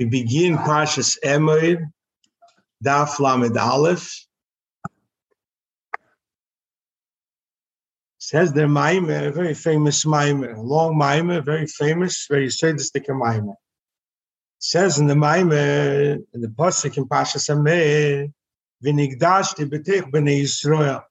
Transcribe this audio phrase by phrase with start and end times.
[0.00, 1.92] We begin Parshas Emor,
[2.82, 4.26] Daf Lamed Aleph.
[8.16, 13.56] Says their Maimer, a very famous Maimer, long Maimer, very famous, very sadistic Maimer.
[14.58, 18.32] Says in the Maimer, in the Pasuk in Parshas Emor,
[18.82, 21.02] V'nigdashti b'tech b'nei Yisrael.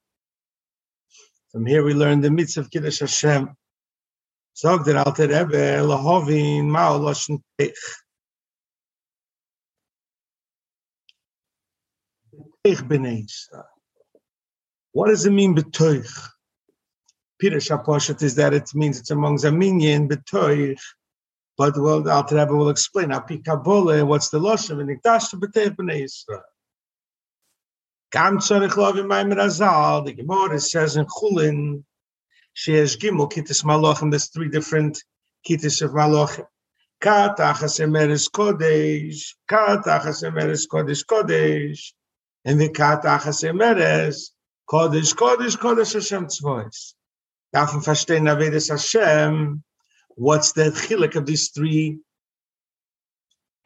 [1.52, 3.50] From here we learn the mitzvah of Kiddush Hashem.
[4.58, 7.74] Zog der Alter Rebbe, Lahovin, Ma'o Tech.
[12.62, 12.76] What
[15.06, 16.28] does it mean betoich?
[17.38, 20.78] Peter Shaposhet is that it means it's among Zaminyan betoich.
[21.56, 23.08] But well, the Alter Rebbe will explain.
[23.08, 24.88] Apikabole, what's the loss of it?
[24.88, 26.42] Nikdash betoich b'nei Yisrael.
[28.12, 30.04] Gam tzarich lovim maimer azal.
[30.04, 31.84] The Gemara says in Chulin,
[32.54, 34.10] sheyesh gimel kitis malachim.
[34.10, 35.02] There's three different
[35.48, 36.44] kitis of malachim.
[37.00, 39.34] Kat achas emeres kodesh.
[39.48, 41.92] Kat achas emeres kodesh kodesh
[42.44, 44.30] and the kat achas emeres
[44.68, 46.94] kodesh kodesh kodesh Hashem tzvois.
[47.54, 49.62] Darf man verstehen Avedis Hashem,
[50.10, 51.98] what's the chilek of these three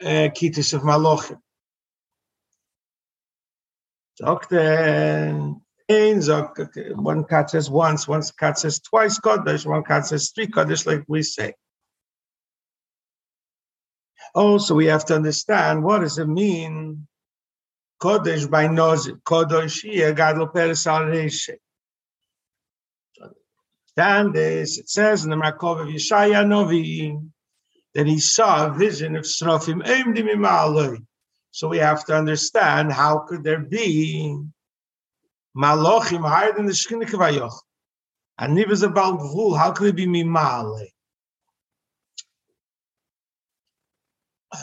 [0.01, 1.39] uh, kitis of Malachim?
[4.15, 10.47] Sagt ein one kat says once, one kat says twice kodesh, one kat says three
[10.47, 11.53] kodesh, like we say.
[14.33, 17.07] Also, we have to understand what does it mean
[18.01, 21.55] Kodesh by Kodesh here, Gadol Peres al Reshe.
[23.97, 27.17] Understand this, it says in the Makov of Yeshaya Novi
[27.93, 30.97] that he saw a vision of Srofim Eimdim Imaloi.
[31.51, 34.37] So we have to understand how could there be
[35.55, 37.57] Malochim higher than the Shekhinah Kavayoch?
[38.37, 40.87] And Nivas about Gvul, how could it be Mimaloi?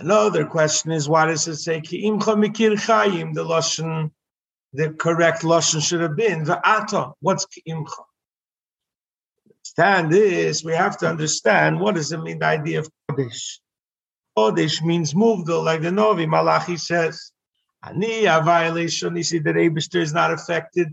[0.00, 3.34] Another question is, why does it say Ki'imcha mikir chayim?
[3.34, 4.10] The lashon,
[4.72, 7.12] the correct lashon should have been the ata.
[7.20, 8.04] What's Ki'imcha?
[9.48, 13.58] Understand this, we have to understand what does it mean, the idea of Kodesh.
[14.36, 17.32] Kodesh means moved, like the Novi Malachi says.
[17.84, 20.88] Ani a violation, you see that Abishter is not affected.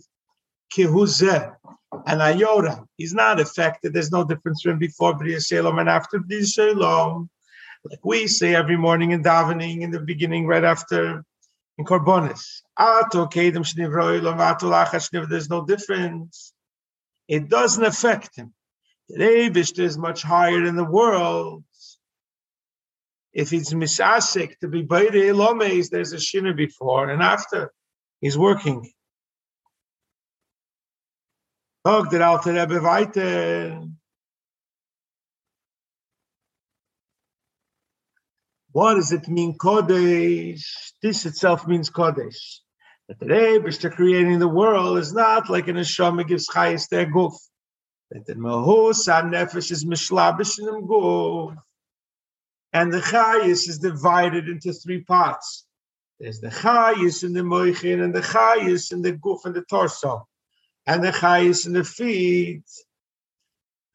[0.75, 1.55] Kihuzeh
[2.05, 3.93] and Ayora, he's not affected.
[3.93, 7.29] There's no difference between before Bria Shalom and after Bria Shalom
[7.85, 11.23] like we say every morning in davening in the beginning, right after
[11.77, 12.61] in Korbonis.
[15.29, 16.53] There's no difference.
[17.27, 18.53] It doesn't affect him.
[19.07, 21.63] The Rebishter is much higher in the world.
[23.33, 27.71] If it's misasik to be Beire Elomes, there's a shina before and after.
[28.21, 28.91] He's working.
[31.85, 33.81] Rebbe weiter.
[38.71, 40.63] What does it mean, Kodesh?
[41.01, 42.59] This itself means Kodesh.
[43.07, 47.33] That the Rebbe creating the world is not like an Neshama gives Chayes their guf.
[48.11, 51.57] That the Mahus nefesh is Mishlabish in guf.
[52.71, 55.65] And the Chayes is divided into three parts.
[56.19, 60.27] There's the Chayes in the Moichin, and the Chayes in the guf and the torso.
[60.85, 62.65] And the Chayes in the feet.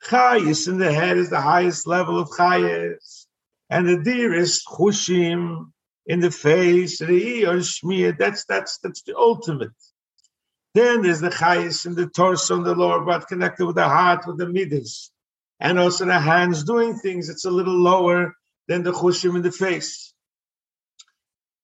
[0.02, 3.23] Chayes in the head is the highest level of Chayes
[3.70, 5.70] and the dearest chushim
[6.06, 9.72] in the face, re'i or shmir, that's that's that's the ultimate.
[10.74, 14.26] Then there's the chayis in the torso and the lower part connected with the heart,
[14.26, 15.10] with the midas.
[15.60, 18.34] And also the hands doing things, it's a little lower
[18.66, 20.12] than the chushim in the face.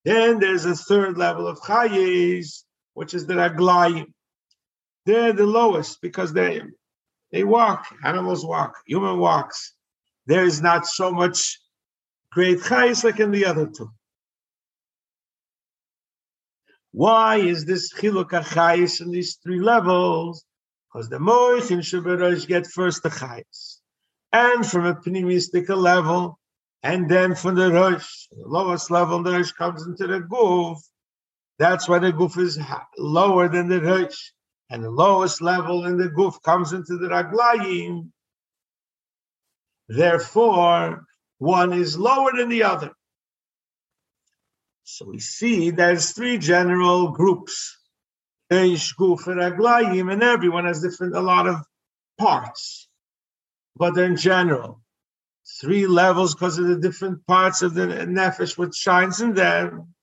[0.04, 2.62] Then there's a third level of chayis,
[2.94, 4.12] which is the raglayim.
[5.06, 6.62] They're the lowest because they
[7.32, 9.74] they walk, animals walk, human walks.
[10.26, 11.60] There is not so much
[12.34, 13.90] chayis like in the other two.
[16.92, 20.44] Why is this chiluk chayis in these three levels?
[20.92, 23.78] Because the moichin shabarosh get first the chayis,
[24.32, 26.38] and from a pneumistic level,
[26.82, 30.78] and then from the rosh, the lowest level, the rosh comes into the goof.
[31.58, 32.58] That's why the goof is
[32.98, 34.32] lower than the rosh,
[34.70, 38.10] and the lowest level in the goof comes into the raglayim.
[39.88, 41.04] Therefore,
[41.40, 42.92] one is lower than the other.
[44.84, 47.78] So we see there's three general groups.
[48.50, 51.56] and everyone has different a lot of
[52.18, 52.88] parts.
[53.74, 54.82] But in general,
[55.62, 59.94] three levels because of the different parts of the nefesh which shines in them.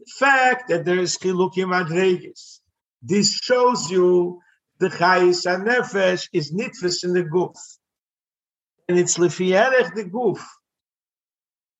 [0.00, 2.60] The fact that there is chilukim adregis.
[3.02, 4.40] This shows you
[4.78, 7.54] the chayis and nefesh is nitfis in the goof
[8.88, 10.44] and it's lefierech the goof.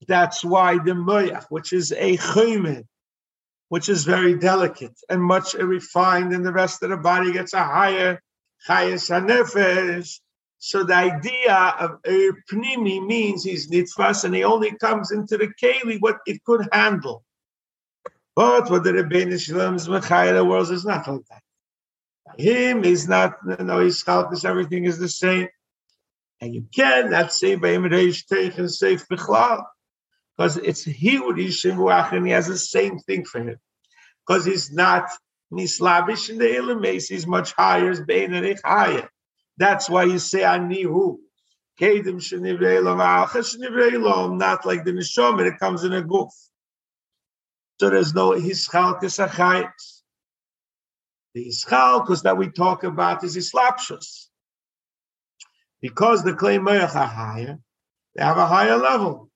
[0.07, 2.85] That's why the moyach, which is a chaymed,
[3.69, 7.65] which is very delicate and much refined, and the rest of the body gets a
[7.65, 8.23] higher
[8.67, 10.21] chayes hanefesh.
[10.59, 15.99] So the idea of pnimi means he's nitfas, and he only comes into the keli
[16.01, 17.25] what it could handle.
[18.35, 21.43] But what the Rebbeinu Shalom's Mechayah world is not like that.
[22.39, 25.49] Him is not, no, he's chalkas, everything is the same.
[26.41, 29.65] And you cannot say by Reish Teich and Seif Bichlal.
[30.37, 33.59] Because it's he is Shimuach and he has the same thing for him.
[34.27, 35.09] Because he's not
[35.53, 39.09] Nislavish in the Ilames, he's much higher, is Bein higher.
[39.57, 41.17] That's why you say Anihu.
[41.81, 46.31] Kedim Shenivreilam, Alchas Shenivreilam, not like the Nishom, it comes in a goof.
[47.81, 50.03] So there's no Hischalkes Achayes.
[51.35, 54.28] The Hischalkes that we talk about is Islapshus.
[55.81, 57.59] Because the clay Mayach are higher,
[58.15, 59.31] they have a higher level.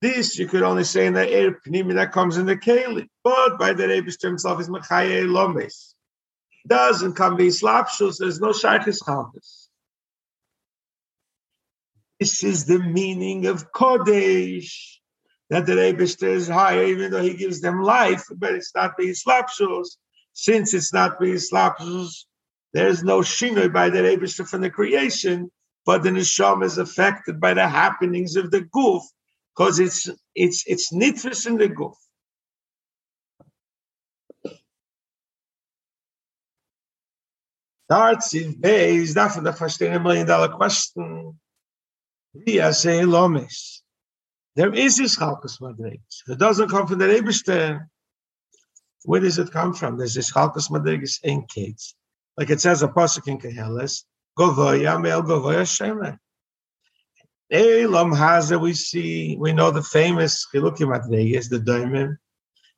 [0.00, 3.58] This you could only say in the air pnimi that comes in the keli, but
[3.58, 5.94] by the Rebbe himself is mechaye lomes.
[6.66, 8.18] Doesn't come be slapshus.
[8.18, 9.68] There's no shaykhis chalkis.
[12.18, 14.98] This is the meaning of kodesh
[15.50, 19.14] that the Rebbe is higher, even though he gives them life, but it's not being
[19.14, 19.96] slapshus.
[20.32, 22.24] Since it's not being slapshus,
[22.72, 25.50] there's no shinoi by the Rebbe from the creation,
[25.84, 29.02] but the neshama is affected by the happenings of the goof
[29.54, 31.94] because it's it's it's nitfis in the goof.
[37.84, 41.38] Starts in base, for the first a million dollar question.
[42.34, 43.82] Lomis.
[44.56, 46.22] There is this chalkus madrigas.
[46.28, 47.32] It doesn't come from the Rebbe,
[49.04, 49.98] where does it come from?
[49.98, 51.94] There's this chalkus madrigas in kids.
[52.36, 54.04] Like it says a pasuk in Keheles,
[54.38, 56.18] Govoya Mel Govoya Shemer.
[57.50, 62.16] Elam Haza, we see, we know the famous Chilukim Madregas, the diamond,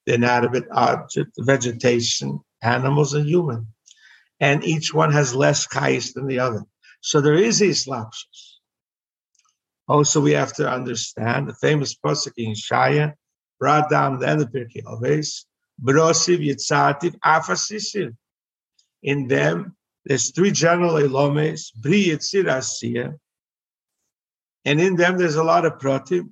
[0.04, 3.68] the inanimate object, the vegetation, animals, and human.
[4.40, 6.64] And each one has less kais than the other.
[7.00, 8.60] So there is these lapses.
[9.86, 13.14] Also, we have to understand the famous pasuk in Shaya,
[13.62, 15.44] Radam, the end of Pirkei Avos,
[15.80, 18.16] Brosiv Yitzativ Afasisir.
[19.04, 23.14] In them, there's three general elomes, Bri Yitzir Asiyah,
[24.64, 26.30] and in them there's a lot of pratim.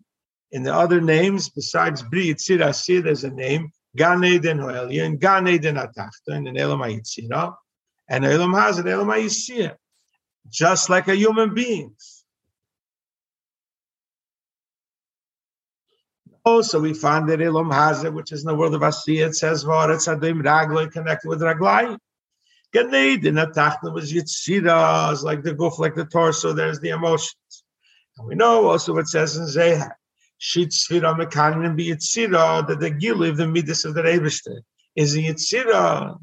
[0.50, 5.20] In the other names, besides Bri Yitzir Asiyah, there's a name, Gan Eden Hoelia, and
[5.20, 7.54] Gan Eden Atachta, and an Elam HaYitzirah,
[8.08, 9.10] and Elam has an Elam
[10.48, 12.24] just like a human beings.
[16.44, 19.36] Oh, also, we find that Elam Hazeh, which is in the world of Asiyah, it
[19.36, 21.98] says, Varetz Adim Ragloi, connected with Raglai.
[22.74, 27.36] Ganed in Atachna was Yitzira, like the goof, like the torso, there's the emotions.
[28.16, 29.98] And we know also what says in Zohar,
[30.38, 34.62] Shit Sfira Mekanin be Yitzira, that the Gilu of the Midas of the Rebishter
[34.96, 36.18] is a Yitzira.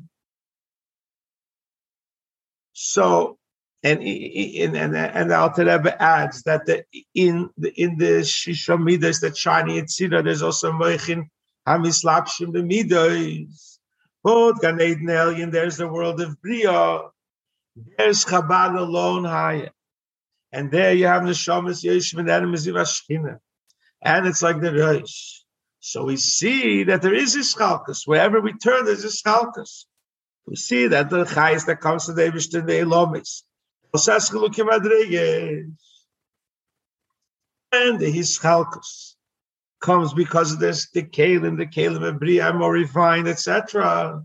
[2.73, 3.37] So,
[3.83, 8.81] and and and, and the Alter Rebbe adds that the, in the in the Shisha
[8.81, 11.27] Midas that shiny Yitzira, there's also Moichin
[11.67, 13.78] Hamislapshim the Midas.
[14.23, 17.01] Both Gan Eden there's the world of Bria.
[17.97, 19.71] There's Chabad alone higher.
[20.51, 23.39] And there you have the Shamas Yeshim and Adam Shechina.
[24.01, 25.41] And it's like the Rosh.
[25.79, 28.05] So we see that there is a Schalkus.
[28.05, 29.85] Wherever we turn, there's a Schalkus.
[30.45, 33.43] We see that the Chais that comes to the Evish the Elomis.
[37.71, 39.15] And the Hischalkus
[39.81, 44.23] comes because of this, the Kalim, the Kalim of Bria more refined, etc.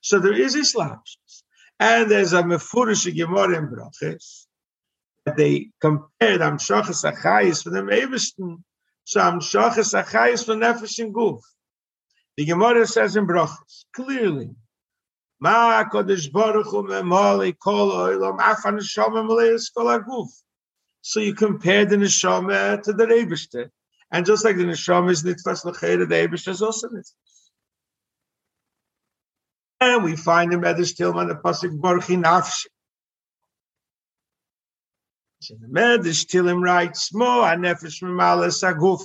[0.00, 1.00] So there is Islam.
[1.78, 4.46] And there's a Mefurish Gemara in Brachis.
[5.36, 8.62] They compared Amshachas Achayis for the Ebersten.
[9.04, 11.40] So Amshachas Achayis for Nefesh and Guf.
[12.36, 14.50] The Gemara says in Brachis, clearly,
[15.40, 20.28] Ma Kodesh Baruch Hu Memali Kol Oilam Afan Neshama Maleis Kol Aguf.
[21.02, 23.70] So you compare the Neshama to the Ebersten.
[24.10, 27.12] And just like the neshama is nitfas l'chayda, the Eibush is also nitfas.
[29.80, 32.66] And we find in Medrash Tilim the pasuk Baruch Nafshi.
[35.40, 39.02] So the Medrash Tilim writes, Mo anefesh memale saguf,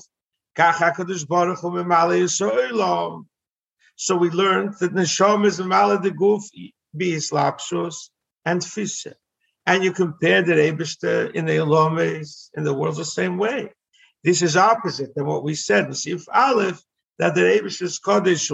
[0.56, 3.26] kach hakadosh Baruch Hu memale yisoilam.
[3.96, 6.44] So we learned that neshama is memale the guf
[6.96, 8.10] be lapsus
[8.46, 9.16] and fisher.
[9.66, 13.74] And you compare the Eibush in the Elomes in the world the same way.
[14.24, 16.82] This is opposite than what we said in Sif Aleph,
[17.18, 18.52] that the Abish is Kodesh.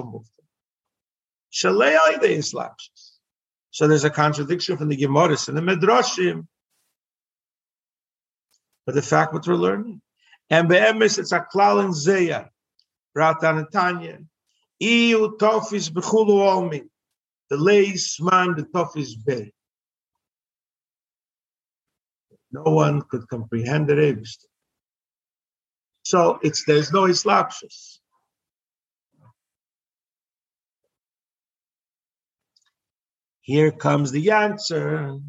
[1.54, 2.72] Shalei.
[3.72, 6.48] So there's a contradiction from the Gemaras and the Medrashim.
[8.86, 10.02] But the fact what we're learning.
[10.50, 12.50] And be'emes, it's a klal in zeya.
[13.14, 14.28] Ratan and.
[14.80, 16.88] Iu tofis bechulu olmi.
[17.50, 19.54] The leis man, the tofis be.
[22.52, 24.47] No one could comprehend the Rebist.
[26.08, 28.00] So it's there's no islapshus.
[33.42, 35.20] Here comes the answer.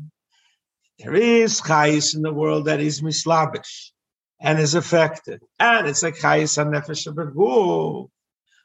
[1.00, 3.92] There is chayis in the world that is mislabish
[4.40, 5.42] and is affected.
[5.58, 8.10] And it's a chayis and nefesh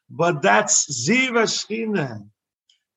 [0.07, 2.29] But that's ziva shchina,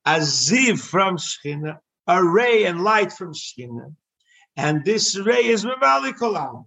[0.05, 3.95] a ziv from shchina, a ray and light from shchina.
[4.55, 6.65] And this ray is memali kolam.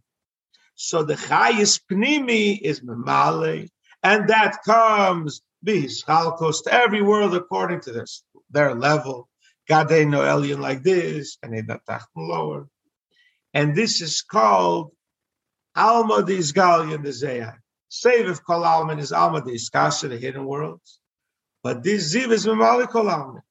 [0.83, 3.69] So the chayis pnimi is memali,
[4.03, 9.29] and that comes b'hischalkos to every world according to this, their level.
[9.69, 11.83] No alien like this, and not
[12.17, 12.67] lower.
[13.53, 14.93] And this is called
[15.77, 17.57] Alma the Zayah.
[17.91, 20.99] Save if Kol Alman is Alma the Iskasha, the hidden worlds.
[21.63, 23.43] But this Ziv is Mamali Kol Alman.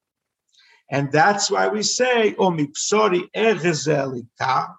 [0.89, 4.73] And that's why we say, Omipsori Egezelika.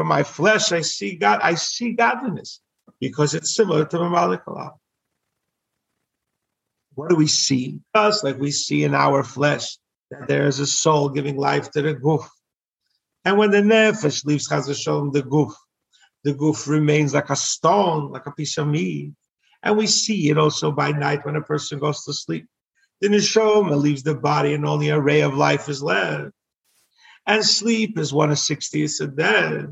[0.00, 2.62] For my flesh, I see God, I see godliness,
[3.00, 4.80] because it's similar to Mamali Kol
[6.94, 7.80] What do we see?
[7.92, 9.76] Us, like we see in our flesh
[10.10, 12.26] that there is a soul giving life to the goof.
[13.26, 15.52] And when the nefesh leaves Chazashon, the goof,
[16.24, 19.12] the goof remains like a stone, like a piece of meat.
[19.62, 22.46] And we see it also by night when a person goes to sleep.
[23.02, 26.30] The neshama leaves the body and only a ray of life is left.
[27.26, 29.66] And sleep is one of 60th of death.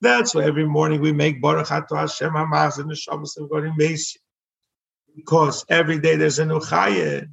[0.00, 3.76] That's why every morning we make Baruch Ato Hashem Hamaz and Neshamas of God in
[5.14, 7.28] Because every day there's a new chayah.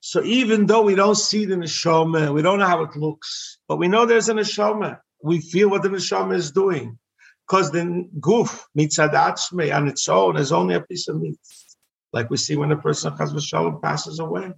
[0.00, 3.76] So even though we don't see the neshama, we don't know how it looks, but
[3.76, 4.98] we know there's a neshama.
[5.22, 6.98] We feel what the neshama is doing,
[7.46, 11.38] because the guf mitzadatzme on its own is only a piece of meat,
[12.12, 14.52] like we see when a person chas v'shalom passes away.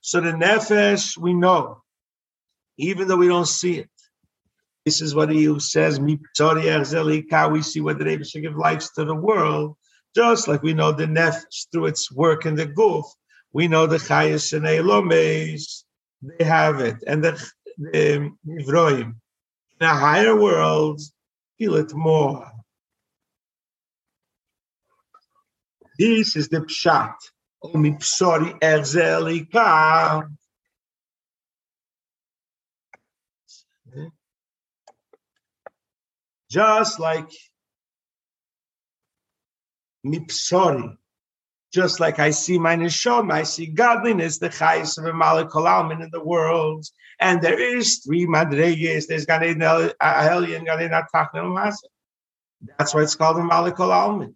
[0.00, 1.81] So the nefesh we know,
[2.78, 3.90] even though we don't see it.
[4.84, 6.00] This is what he says.
[6.00, 9.76] We see what the Rebbe should give life to the world,
[10.14, 13.04] just like we know the nefesh through its work in the guf
[13.52, 15.84] we know the Chayas and Elomes,
[16.22, 16.96] they have it.
[17.06, 19.14] And the, Nivroim, in
[19.78, 21.12] the higher worlds,
[21.58, 22.50] feel it more.
[25.98, 27.14] This is the Pshat.
[27.64, 30.28] Omipsori Erzelika.
[36.52, 37.30] Just like
[40.04, 40.98] Mipsori,
[41.72, 46.10] just like I see my neshama, I see godliness, the chayis of a malakol in
[46.12, 46.84] the world.
[47.18, 49.06] And there is three madreges.
[49.06, 51.72] There's Gan Eden Aheli and Gan Eden
[52.76, 54.34] That's why it's called the malakol almin.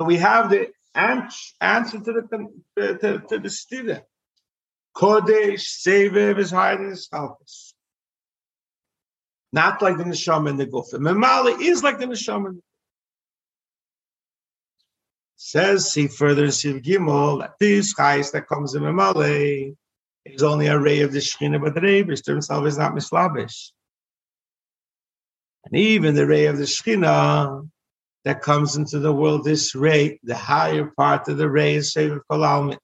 [0.00, 4.04] So we have the answer to the to, to the student.
[4.94, 7.08] Kodesh Sevev is than his
[9.54, 10.92] Not like the neshama in the guf.
[10.94, 12.58] Memali is like the neshama
[15.36, 19.76] Says he further in Siv Gimel that this that comes in Mamale
[20.24, 23.70] is only a ray of the Shekhinah, but the Rebbe himself is not mislabish.
[25.66, 27.68] And even the ray of the Shekhinah
[28.24, 32.24] that comes into the world, this ray, the higher part of the ray is Sefer
[32.28, 32.78] Kolalmit.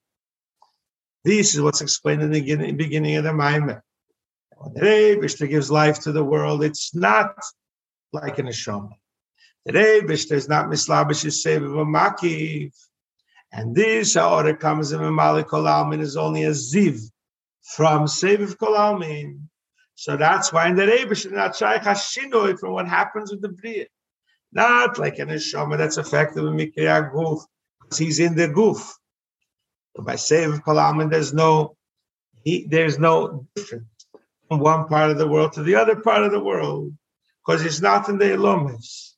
[1.24, 3.80] This is what's explained in the beginning, of the Maimah.
[4.62, 7.34] The Rebbe gives life to the world, it's not
[8.12, 8.90] like an Neshama.
[9.66, 12.72] Today, Bishta is not mislabish is makiv.
[13.52, 17.00] And this order comes in Malik Kolalmin is only a ziv
[17.62, 19.40] from Seviv Kolalmin.
[19.94, 23.48] So that's why in the Rebish is not Shaykh Hashinoi from what happens with the
[23.48, 23.86] Bria.
[24.52, 27.40] Not like an Neshama that's effective in Mikriya Guf,
[27.80, 28.92] because he's in the Guf.
[29.96, 31.76] So by Seviv Kolalmin, there's no
[32.44, 33.99] he, there's no difference
[34.50, 36.92] from one part of the world to the other part of the world,
[37.46, 39.14] because it's not in the Elomis.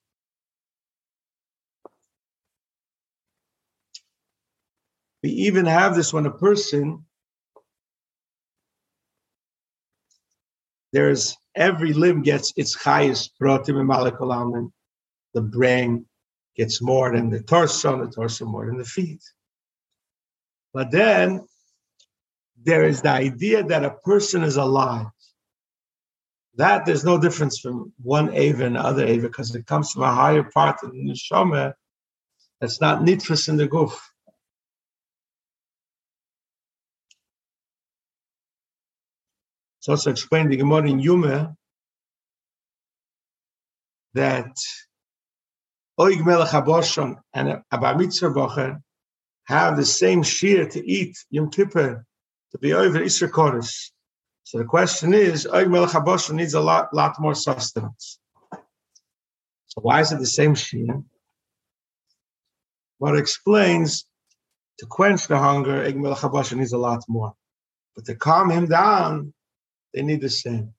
[5.23, 7.07] We even have this when a person,
[10.93, 14.71] there's every limb gets its highest protein and molecule
[15.33, 16.05] The brain
[16.57, 19.23] gets more than the torso, the torso more than the feet.
[20.75, 21.47] But then
[22.63, 25.07] there is the idea that a person is alive.
[26.57, 30.15] That there's no difference from one Ava and other Ava because it comes from a
[30.15, 31.73] higher part of the neshama
[32.61, 34.13] that's not nitfus in the goof.
[39.81, 41.57] It's also explained the Gemara in Yuma
[44.15, 44.55] that
[45.99, 48.81] Oig Melech Haboshon and Abba Mitzvah
[49.45, 52.05] have the same shear to eat Yom Kippur
[52.53, 53.91] to be over Isra Kodesh.
[54.45, 58.19] So the question is, Oig Melech needs a lot, lot more sustenance.
[59.67, 61.03] So why is it the same shear?
[62.99, 64.05] What explains
[64.79, 67.35] to quench the hunger, Oig Melech needs a lot more.
[67.95, 69.33] But to calm him down,
[69.95, 70.75] they need the same.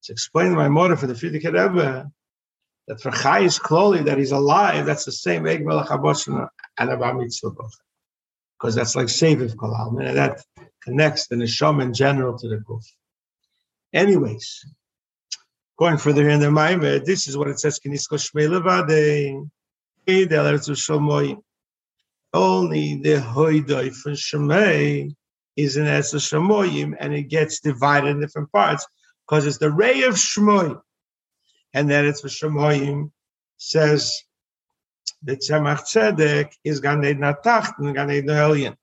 [0.00, 2.10] It's explained by mother for the Frierdiker Rebbe
[2.88, 7.50] that for Chayis Kloli, that he's alive, that's the same Eig Melech and Abba Mitzvah
[8.58, 10.44] Because that's like Seviv Kolal, and that
[10.82, 12.84] connects the Neshama in general to the Guf.
[13.92, 14.64] Anyways,
[15.78, 19.48] going further in the Maimed, this is what it says, Kinisko Shmei Levade,
[22.34, 25.14] only the Hoidoi from Shemei
[25.56, 28.86] is an Esra Shemoyim, and it gets divided in different parts
[29.26, 30.80] because it's the ray of Shmoy.
[31.74, 33.12] And then it's for Shemoyim
[33.58, 34.22] says
[35.22, 38.76] the Tzemach Tzedek is Ganed and Ganed Elyon.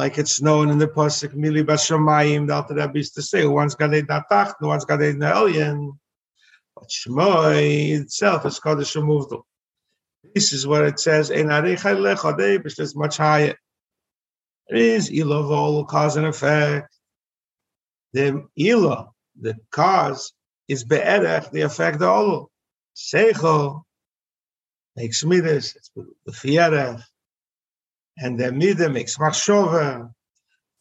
[0.00, 3.76] Like it's known in the Pasuk Mili Bashamayim, the Alter Rebbe used to say, one's
[3.76, 5.98] Ganed Natacht, one's Ganed Elyon.
[6.74, 9.42] But Shmoy itself is called Shemuvdal.
[10.34, 13.54] This is what it says, Ein Arechai Lechadei, which is much higher.
[14.70, 16.96] It is Ilovol, cause and effect.
[18.14, 20.32] The Ilo, the cause,
[20.66, 22.50] is Be'erech, the effect all.
[22.96, 23.82] Seichel
[24.96, 27.02] makes midas, it's the Fierech.
[28.18, 30.10] And the Mida makes Machshova.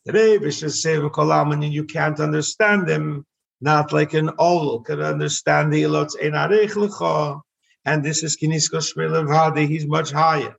[0.05, 3.25] The is Seva Kolam, and you can't understand them,
[3.61, 7.41] not like an Ol can understand the Ilot's Ein Arech
[7.85, 10.55] And this is Kinisko Shmelev he's much higher.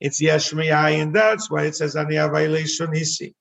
[0.00, 3.34] It's Yeshmiyai, and that's why it says Ani violation Hisi.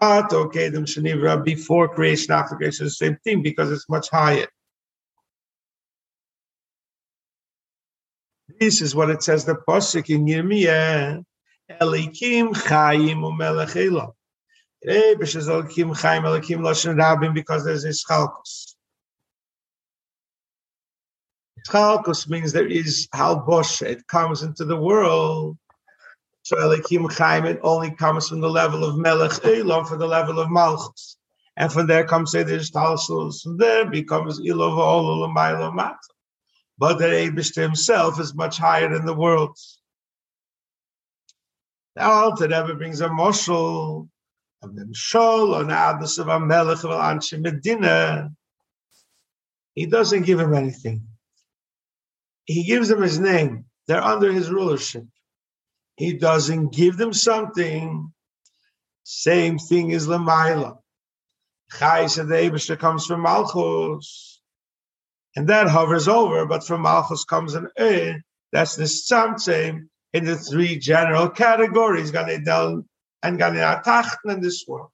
[0.00, 4.46] Ato Kedem Shanivra before creation, after creation, the same thing because it's much higher.
[8.60, 11.24] This is what it says the Pasuk in Yirmiyah.
[11.70, 14.12] Elikim Chayim Umelech Elam.
[14.86, 18.74] Rebish is Elikim Chayim Elikim Lashon Rabim because there's Ischalkos.
[21.66, 23.82] Ischalkos means there is Halbosh.
[23.82, 25.58] It comes into the world
[26.48, 30.40] so Elikim Chaim, it only comes from the level of Melech Elam for the level
[30.40, 31.18] of Malchus.
[31.58, 35.94] And from there comes there's Talsus, from there becomes Ilov Olulamayla.
[36.78, 39.58] But the Abishta himself is much higher than the world.
[41.98, 44.08] Now Alter Rebbe brings a moshel
[44.62, 48.30] of the Mshol on Adnus of Amelech of Anshe Medina.
[49.74, 51.02] He doesn't give him anything.
[52.46, 53.66] He gives them his name.
[53.86, 55.04] They're under his rulership
[55.98, 58.12] he doesn't give them something.
[59.02, 60.78] Same thing as Lamaila.
[61.72, 64.40] Chais the comes from Malchus.
[65.34, 68.14] And that hovers over, but from Malchus comes an E.
[68.52, 72.84] That's the same in the three general categories, Ganedel
[73.22, 74.90] and Ganeatachten in this world.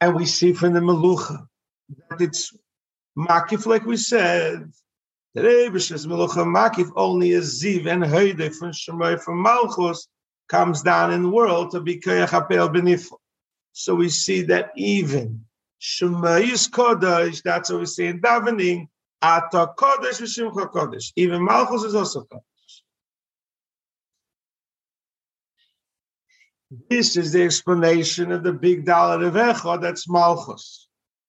[0.00, 1.46] And we see from the Melucha
[2.08, 2.56] that it's
[3.18, 4.72] Makif, like we said,
[5.34, 10.08] the Rebbe's Melucha Makif only a Ziv and Heide from Shemai from Malchus
[10.48, 13.18] comes down in the world to be Koyach HaPel Benifel.
[13.72, 15.44] So we see that even
[15.80, 18.88] Shemai is Kodesh, that's what we see in davening,
[19.22, 21.12] Ata Kodesh V'Shimcha Kodesh.
[21.16, 22.40] Even Malchus is also Kodesh.
[26.88, 30.86] This is the explanation of the big dollar of Echad, that's Malchus.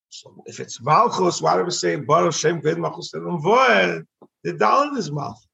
[0.09, 4.05] So if it's Malchus, why do we say Baruch Shem Kved Malchus Voed?
[4.43, 5.47] The Dalit is Malchus.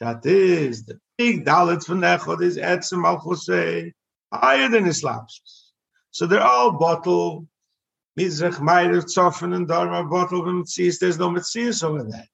[0.00, 3.48] That is the big Dalit from Echod is Etzem Malchus
[4.32, 5.72] higher than Islam's.
[6.10, 7.46] So they're all bottle.
[8.18, 10.98] Mizrach Tzofen and Dharma bottle of Metzias.
[10.98, 12.28] There's no Metzias over there.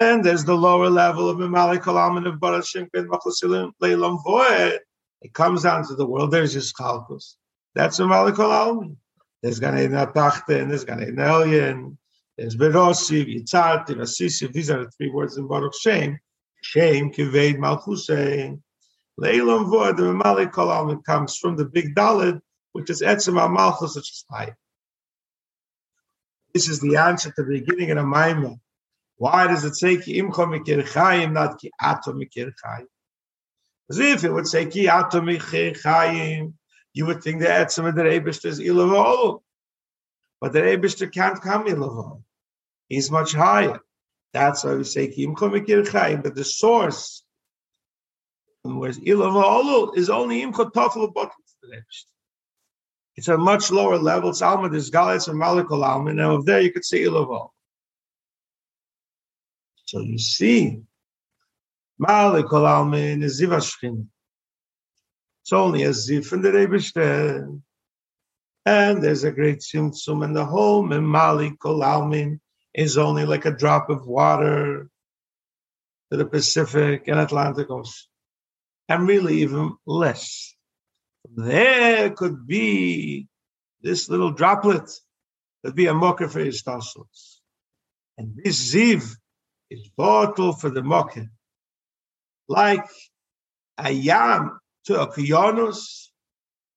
[0.00, 4.78] And there's the lower level of Mimalik Kalaman of Baruch Shem Kved Malchus Leilam Voed.
[5.22, 6.30] It comes down to the world.
[6.30, 7.34] There's just Chalkus.
[7.74, 8.96] That's Mimalik Kalaman.
[9.44, 11.98] There's Gan Eden Atachten, there's Gan Eden Elyon,
[12.38, 14.54] there's Berosiv, Yitzartiv, Asisiv.
[14.54, 16.18] These are the three words in Baruch Shem.
[16.62, 18.62] Shem, Kiveid, Malchusein.
[19.20, 22.40] Leilam Vod, the Malik Kolam, comes from the big Dalid,
[22.74, 24.52] which is Etzem Malchus, which is high.
[26.52, 28.58] This is the answer to the beginning of the Maimah.
[29.16, 32.86] Why does it say ki imcho mikir chayim, not ki ato mikir chayim?
[33.88, 36.54] As if it would say ki ato mikir chayim,
[36.92, 39.40] you would think that some of the Rebishter is Ilavol.
[40.40, 42.22] But the Rebishter can't come Ilavol.
[42.88, 43.78] He's much higher.
[44.32, 47.24] That's why we say Ki Kim Chomikir Chaim, but the source,
[48.62, 52.13] whereas Ilavol is only Imcha Tafel bottle to the Rebishter.
[53.16, 54.30] It's a much lower level.
[54.30, 56.12] It's Alma, Galatz and Malikul Alma.
[56.12, 57.50] Now, over there, you could see Ilaval.
[59.84, 60.82] So you see,
[62.00, 64.06] Malikul Alma is Zivashkin.
[65.42, 67.60] It's only a Ziv in the Rebishter.
[68.66, 72.40] And there's a great Tzimtzum in the home, and Malikul Almin
[72.72, 74.88] is only like a drop of water
[76.10, 78.08] to the Pacific and Atlantic Ocean.
[78.88, 80.53] And really, even less.
[81.30, 83.28] There could be
[83.82, 84.90] this little droplet
[85.62, 87.40] that be a mocker for his tassels.
[88.18, 89.16] And this ziv
[89.70, 91.30] is bottle for the mocker.
[92.48, 92.86] Like
[93.78, 96.08] a yam to a kionos,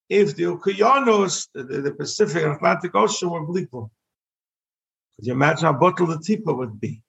[0.09, 3.89] if the okeanos, the, the, Pacific and Atlantic Ocean were bleakable.
[5.15, 7.01] Could you imagine how bottle the tipa would be?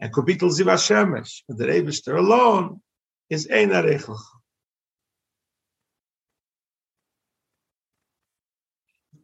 [0.00, 2.80] And kubitel ziv Hashemesh, but the Rebishter alone
[3.28, 4.18] is ein arechach.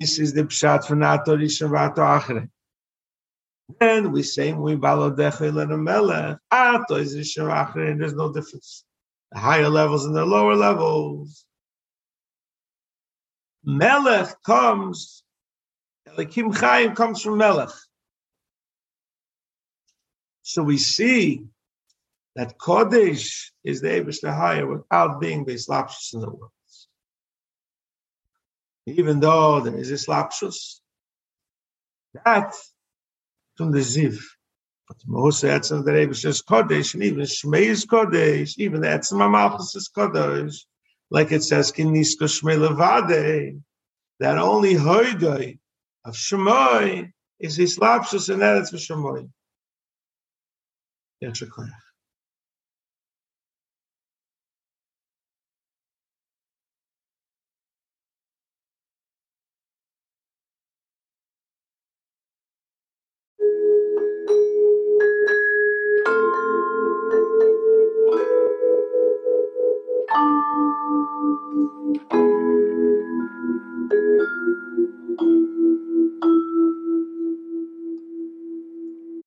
[0.02, 2.48] This is the pshat for Nato Rishon Vato Achre.
[3.78, 6.38] Then we say we balo dechel and a melech.
[6.50, 8.84] Ato is Rishon Achre, and there's no difference.
[9.30, 11.44] The higher levels and the lower levels.
[13.62, 15.22] Melech comes,
[16.08, 17.70] Elikim Chaim comes from Melech.
[20.42, 21.44] So we see
[22.34, 26.50] that Kodesh is the Abish higher without being the Islapshus in the world
[28.86, 30.80] even though there is a slapshus,
[32.24, 32.54] that
[33.56, 34.18] from the ziv.
[34.88, 39.20] But most etzem the Rebbe says kodesh, and even shmei is kodesh, even the etzem
[39.20, 40.56] amalchus is kodesh,
[41.10, 43.60] like it says kinisko shmei levade,
[44.20, 45.58] that only hoidoi
[46.04, 49.30] of shmoi is his lapsus and that it's for shmoi.
[51.22, 51.91] Yetchaklayach.